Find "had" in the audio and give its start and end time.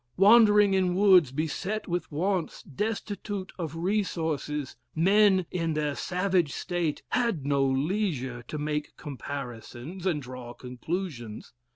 7.09-7.45